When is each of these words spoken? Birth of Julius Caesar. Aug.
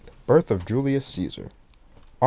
Birth 0.25 0.49
of 0.49 0.65
Julius 0.65 1.05
Caesar. 1.05 1.49
Aug. 1.53 2.09